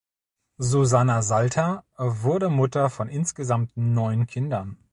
Susanna 0.57 1.21
Salter 1.21 1.85
wurde 1.95 2.49
Mutter 2.49 2.89
von 2.89 3.07
insgesamt 3.07 3.73
neun 3.77 4.25
Kindern. 4.25 4.79